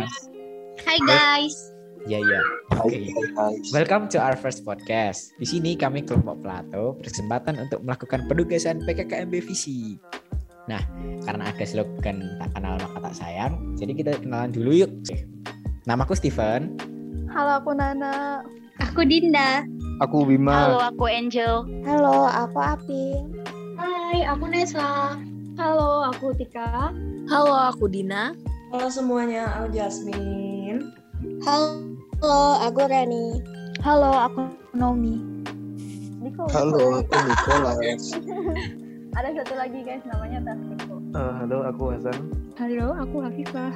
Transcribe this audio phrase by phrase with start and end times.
[0.00, 0.16] guys.
[0.88, 1.56] Hai guys.
[2.08, 2.40] Ya ya.
[2.80, 3.12] Oke.
[3.76, 5.36] Welcome to our first podcast.
[5.36, 10.00] Di sini kami kelompok Plato berkesempatan untuk melakukan penugasan PKKMB Visi.
[10.72, 10.80] Nah,
[11.28, 14.92] karena ada slogan tak kenal maka tak sayang, jadi kita kenalan dulu yuk.
[15.84, 16.80] Namaku Steven.
[17.28, 18.40] Halo, aku Nana.
[18.80, 19.68] Aku Dinda.
[20.00, 20.72] Aku Bima.
[20.72, 21.68] Halo, aku Angel.
[21.84, 23.36] Halo, aku Aping.
[23.76, 25.20] Hai, aku Nesa.
[25.60, 26.88] Halo, aku Tika.
[27.28, 28.32] Halo, aku Dina.
[28.70, 30.94] Halo semuanya, aku Jasmine.
[31.42, 33.42] Halo, aku Rani.
[33.82, 34.46] Halo, aku
[34.78, 35.18] Nomi.
[36.54, 38.14] Halo, aku Nicholas.
[39.18, 41.02] Ada satu lagi guys, namanya Tasniko.
[41.02, 42.30] Eh, halo, aku Hasan.
[42.62, 43.74] Halo, aku Afifah.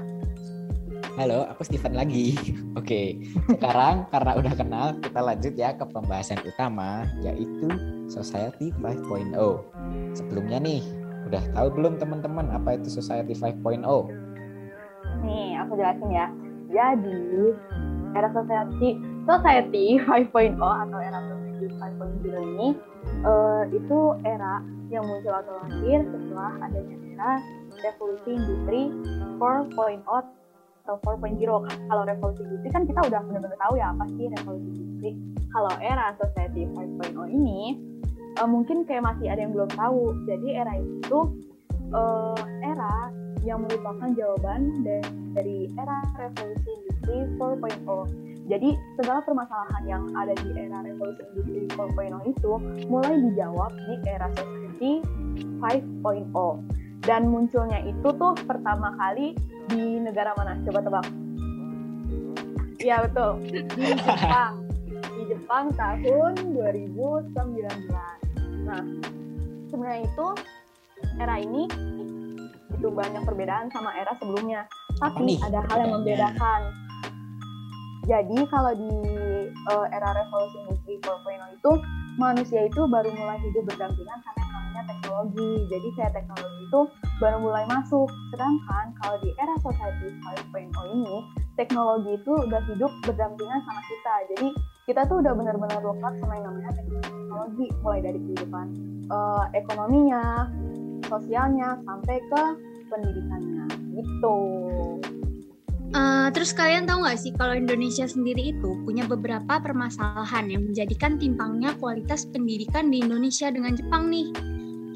[1.19, 2.39] Halo, aku Steven lagi.
[2.79, 3.19] Oke,
[3.51, 7.67] sekarang karena udah kenal, kita lanjut ya ke pembahasan utama, yaitu
[8.07, 9.35] Society 5.0.
[10.15, 10.87] Sebelumnya nih,
[11.27, 13.83] udah tahu belum teman-teman apa itu Society 5.0?
[15.25, 16.27] Nih, aku jelasin ya.
[16.69, 17.57] Jadi,
[18.15, 18.89] era society
[19.25, 22.69] society 5.0 atau era society 5.0 ini
[23.25, 27.33] eh, itu era yang muncul atau lahir setelah adanya era
[27.83, 28.83] revolusi industri
[29.41, 30.05] 4.0
[30.85, 31.41] atau 4.0.
[31.89, 35.11] Kalau revolusi industri kan kita udah benar-benar tahu ya apa sih revolusi industri.
[35.51, 37.61] Kalau era society 5.0 ini
[38.39, 40.15] eh, mungkin kayak masih ada yang belum tahu.
[40.29, 41.19] Jadi era itu
[41.91, 43.11] eh, era
[43.45, 44.83] yang merupakan jawaban
[45.37, 48.49] dari, era revolusi industri 4.0.
[48.49, 52.53] Jadi segala permasalahan yang ada di era revolusi industri 4.0 itu
[52.89, 54.93] mulai dijawab di era society
[55.61, 56.33] 5.0.
[57.05, 59.37] Dan munculnya itu tuh pertama kali
[59.69, 60.57] di negara mana?
[60.65, 61.07] Coba tebak.
[62.81, 64.55] Iya betul, di Jepang.
[64.93, 67.33] Di Jepang tahun 2019.
[68.65, 68.83] Nah,
[69.69, 70.29] sebenarnya itu
[71.21, 71.69] era ini
[72.85, 74.69] itu banyak perbedaan sama era sebelumnya.
[75.01, 76.61] Tapi nih ada hal yang membedakan.
[78.05, 78.93] Jadi kalau di
[79.49, 81.73] eh, era revolusi industri 4.0 itu
[82.21, 85.65] manusia itu baru mulai hidup berdampingan yang namanya teknologi.
[85.73, 86.81] Jadi kayak teknologi itu
[87.25, 88.13] baru mulai masuk.
[88.29, 90.13] Sedangkan kalau di era society
[90.53, 90.69] 5.0
[91.01, 91.17] ini
[91.57, 94.15] teknologi itu udah hidup berdampingan sama kita.
[94.37, 94.49] Jadi
[94.85, 98.67] kita tuh udah benar-benar lekat sama yang namanya teknologi mulai dari kehidupan
[99.09, 100.53] eh, ekonominya,
[101.09, 104.39] sosialnya sampai ke pendidikannya gitu.
[105.95, 111.23] Eh, terus kalian tahu nggak sih kalau Indonesia sendiri itu punya beberapa permasalahan yang menjadikan
[111.23, 114.27] timpangnya kualitas pendidikan di Indonesia dengan Jepang nih.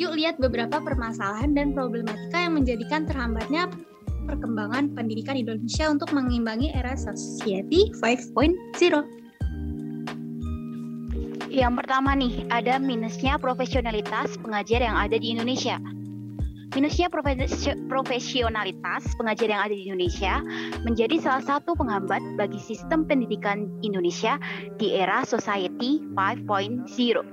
[0.03, 3.71] Yuk lihat beberapa permasalahan dan problematika yang menjadikan terhambatnya
[4.27, 9.19] perkembangan pendidikan Indonesia untuk mengimbangi era society 5.0.
[11.49, 15.79] Yang pertama nih, ada minusnya profesionalitas pengajar yang ada di Indonesia.
[16.77, 20.45] Minusnya profes- profesionalitas pengajar yang ada di Indonesia
[20.85, 24.37] menjadi salah satu penghambat bagi sistem pendidikan Indonesia
[24.77, 27.25] di era Society 5.0.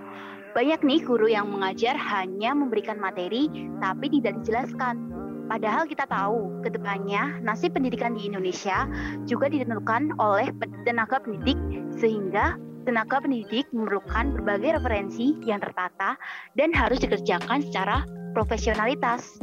[0.56, 3.52] Banyak nih guru yang mengajar hanya memberikan materi
[3.84, 5.12] tapi tidak dijelaskan.
[5.52, 8.88] Padahal kita tahu ke depannya nasib pendidikan di Indonesia
[9.28, 10.48] juga ditentukan oleh
[10.88, 11.60] tenaga pendidik
[12.00, 12.56] sehingga
[12.88, 16.16] tenaga pendidik memerlukan berbagai referensi yang tertata
[16.56, 19.40] dan harus dikerjakan secara profesionalitas.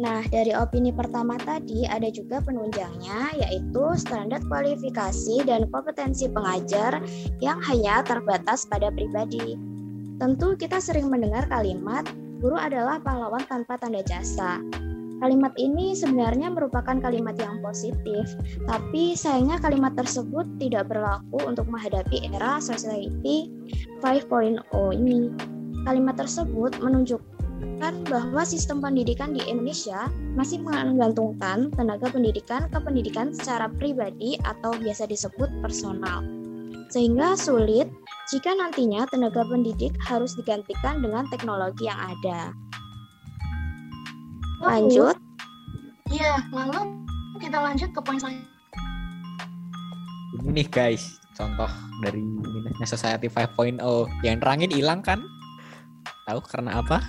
[0.00, 7.04] Nah, dari opini pertama tadi ada juga penunjangnya yaitu standar kualifikasi dan kompetensi pengajar
[7.44, 9.60] yang hanya terbatas pada pribadi.
[10.16, 12.08] Tentu kita sering mendengar kalimat
[12.40, 14.60] guru adalah pahlawan tanpa tanda jasa.
[15.20, 18.24] Kalimat ini sebenarnya merupakan kalimat yang positif,
[18.64, 23.52] tapi sayangnya kalimat tersebut tidak berlaku untuk menghadapi era society
[24.00, 24.64] 5.0
[24.96, 25.28] ini.
[25.84, 33.68] Kalimat tersebut menunjukkan bahwa sistem pendidikan di Indonesia masih menggantungkan tenaga pendidikan ke pendidikan secara
[33.68, 36.24] pribadi atau biasa disebut personal.
[36.90, 37.86] Sehingga sulit
[38.28, 42.52] jika nantinya tenaga pendidik harus digantikan dengan teknologi yang ada.
[44.60, 45.16] Lanjut,
[46.10, 47.06] Iya, lalu
[47.38, 48.50] kita lanjut ke poin selanjutnya.
[50.42, 51.70] Ini nih guys, contoh
[52.02, 53.78] dari minusnya Society 5.0
[54.26, 55.22] yang terangin hilang kan?
[56.30, 57.02] Tahu karena apa?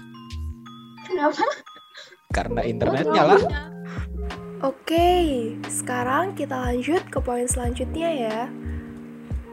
[1.05, 1.45] Kenapa?
[2.33, 3.41] Karena internetnya lah.
[4.65, 8.49] Oke, sekarang kita lanjut ke poin selanjutnya ya,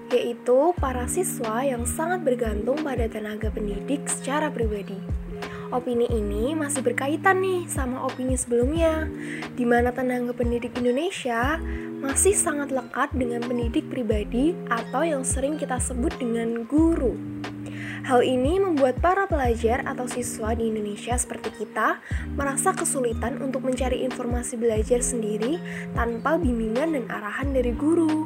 [0.08, 4.96] yaitu para siswa yang sangat bergantung pada tenaga pendidik secara pribadi.
[5.68, 9.04] Opini ini masih berkaitan nih sama opini sebelumnya,
[9.52, 11.60] di mana tenaga pendidik Indonesia
[12.00, 17.37] masih sangat lekat dengan pendidik pribadi atau yang sering kita sebut dengan guru.
[18.08, 22.00] Hal ini membuat para pelajar atau siswa di Indonesia seperti kita
[22.40, 25.60] merasa kesulitan untuk mencari informasi belajar sendiri
[25.92, 28.24] tanpa bimbingan dan arahan dari guru.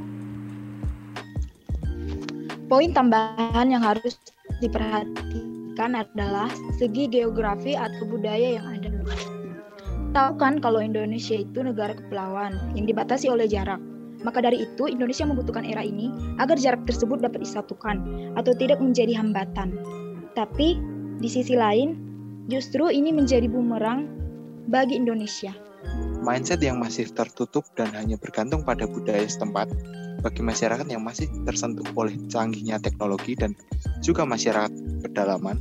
[2.70, 4.22] Poin tambahan yang harus
[4.62, 6.46] diperhatikan adalah
[6.78, 8.90] segi geografi atau budaya yang ada.
[10.14, 13.82] Tahu kan kalau Indonesia itu negara kepulauan yang dibatasi oleh jarak.
[14.22, 18.02] Maka dari itu, Indonesia membutuhkan era ini agar jarak tersebut dapat disatukan
[18.38, 19.74] atau tidak menjadi hambatan.
[20.38, 20.78] Tapi,
[21.18, 21.98] di sisi lain,
[22.46, 24.06] justru ini menjadi bumerang
[24.70, 25.50] bagi Indonesia.
[26.22, 29.66] Mindset yang masih tertutup dan hanya bergantung pada budaya setempat
[30.22, 33.58] bagi masyarakat yang masih tersentuh oleh canggihnya teknologi dan
[33.98, 34.70] juga masyarakat
[35.02, 35.58] pedalaman,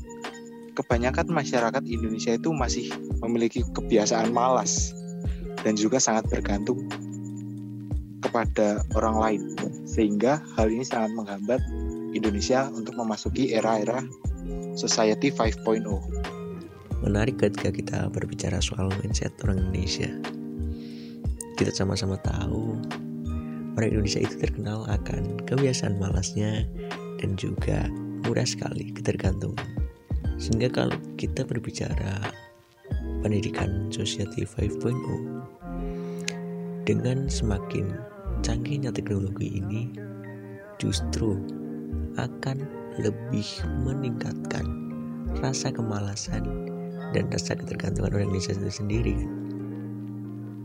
[0.78, 2.94] kebanyakan masyarakat Indonesia itu masih
[3.26, 4.94] memiliki kebiasaan malas
[5.66, 6.86] dan juga sangat bergantung
[8.22, 9.42] kepada orang lain.
[9.84, 11.62] Sehingga hal ini sangat menghambat
[12.14, 14.06] Indonesia untuk memasuki era-era
[14.78, 16.42] society 5.0
[17.02, 20.10] menarik ketika kita berbicara soal mindset orang Indonesia.
[21.58, 22.78] Kita sama-sama tahu
[23.74, 26.66] orang Indonesia itu terkenal akan kebiasaan malasnya
[27.18, 27.90] dan juga
[28.26, 29.66] mudah sekali ketergantungan
[30.42, 32.18] sehingga kalau kita berbicara
[33.22, 35.41] pendidikan society 5.0
[36.84, 37.94] dengan semakin
[38.42, 39.94] canggihnya teknologi ini
[40.82, 41.38] justru
[42.18, 42.66] akan
[43.00, 43.48] lebih
[43.86, 44.66] meningkatkan
[45.40, 46.44] rasa kemalasan
[47.14, 49.16] dan rasa ketergantungan orang Indonesia itu sendiri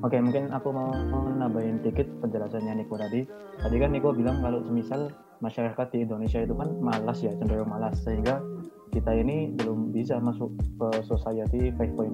[0.05, 0.93] Oke, mungkin aku mau
[1.41, 3.25] nambahin dikit penjelasannya Niko tadi.
[3.59, 5.09] Tadi kan Niko bilang kalau semisal
[5.41, 8.45] masyarakat di Indonesia itu kan malas ya, cenderung malas sehingga
[8.93, 12.13] kita ini belum bisa masuk ke society 5.0.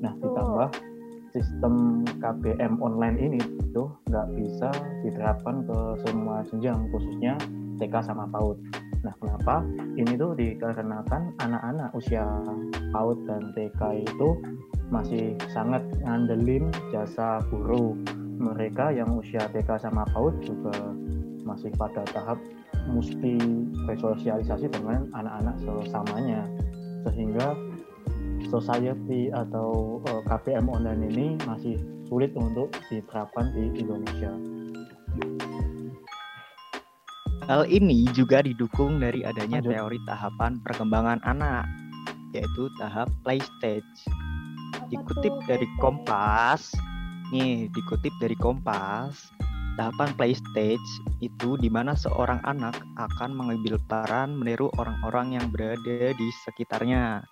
[0.00, 0.68] Nah, ditambah
[1.30, 3.40] sistem KBM online ini
[3.70, 4.70] tuh nggak bisa
[5.06, 7.34] diterapkan ke semua jenjang khususnya
[7.80, 8.58] TK sama PAUD.
[9.00, 9.64] Nah, kenapa?
[9.96, 12.28] Ini tuh dikarenakan anak-anak usia
[12.92, 14.28] PAUD dan TK itu
[14.92, 17.96] masih sangat ngandelin jasa guru.
[18.40, 20.76] Mereka yang usia TK sama PAUD juga
[21.46, 22.36] masih pada tahap
[22.88, 23.40] mesti
[23.88, 26.44] bersosialisasi dengan anak-anak sesamanya.
[28.50, 31.78] Society atau uh, KPM online ini masih
[32.10, 34.34] sulit untuk diterapkan di Indonesia.
[37.46, 39.72] Hal ini juga didukung dari adanya Lanjut.
[39.74, 41.66] teori tahapan perkembangan anak,
[42.34, 43.96] yaitu tahap play stage.
[44.90, 46.74] Dikutip dari Kompas,
[47.30, 49.30] nih dikutip dari Kompas,
[49.78, 50.90] tahapan play stage
[51.22, 57.22] itu di mana seorang anak akan mengambil peran meniru orang-orang yang berada di sekitarnya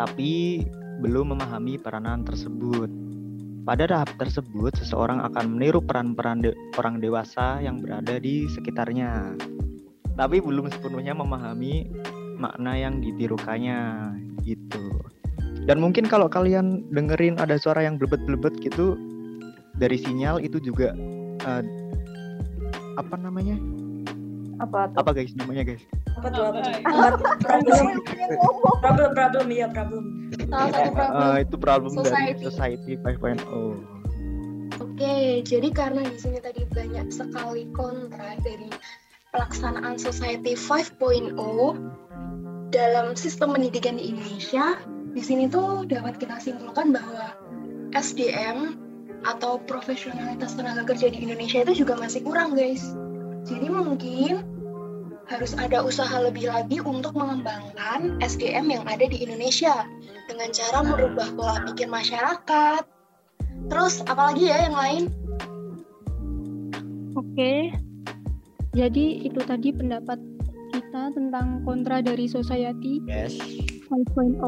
[0.00, 0.64] tapi
[1.04, 2.88] belum memahami peranan tersebut.
[3.68, 9.36] Pada tahap tersebut, seseorang akan meniru peran-peran de orang dewasa yang berada di sekitarnya,
[10.16, 11.92] tapi belum sepenuhnya memahami
[12.40, 14.16] makna yang ditirukannya
[14.48, 15.04] gitu.
[15.68, 18.96] Dan mungkin kalau kalian dengerin ada suara yang blebet-blebet gitu
[19.76, 20.96] dari sinyal itu juga
[21.44, 21.62] uh,
[22.96, 23.60] apa namanya?
[24.64, 24.88] Apa?
[24.96, 25.04] Tuh?
[25.04, 25.84] Apa guys namanya guys?
[26.20, 26.74] Apa tuh apa tuh?
[27.40, 27.84] Problem.
[28.84, 29.46] Problem problem.
[29.48, 30.04] Iya problem.
[30.52, 31.24] Salah satu problem.
[31.24, 32.44] uh, itu problem society.
[32.44, 34.00] dari society 5.0
[34.80, 38.68] Oke, jadi karena di sini tadi banyak sekali kontra dari
[39.32, 41.36] pelaksanaan Society 5.0
[42.70, 44.78] dalam sistem pendidikan di Indonesia,
[45.16, 47.32] di sini tuh dapat kita simpulkan bahwa
[47.96, 48.78] SDM
[49.24, 52.96] atau profesionalitas tenaga kerja di Indonesia itu juga masih kurang, guys.
[53.48, 54.44] Jadi mungkin
[55.30, 59.86] harus ada usaha lebih lagi untuk mengembangkan SDM yang ada di Indonesia
[60.26, 62.82] dengan cara merubah pola pikir masyarakat.
[63.70, 65.02] Terus apalagi ya yang lain?
[67.14, 67.70] Oke.
[68.74, 70.18] Jadi itu tadi pendapat
[70.74, 73.38] kita tentang kontra dari society yes.
[73.86, 74.42] 5.0.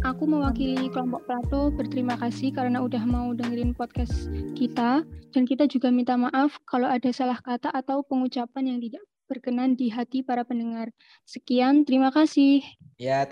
[0.00, 5.92] Aku mewakili kelompok Plato berterima kasih karena udah mau dengerin podcast kita dan kita juga
[5.92, 10.90] minta maaf kalau ada salah kata atau pengucapan yang tidak berkenan di hati para pendengar.
[11.22, 12.66] Sekian, terima kasih.
[12.98, 13.22] Ya,